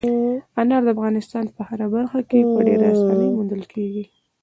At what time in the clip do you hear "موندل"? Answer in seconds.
3.35-3.63